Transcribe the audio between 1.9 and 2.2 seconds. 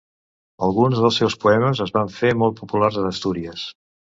van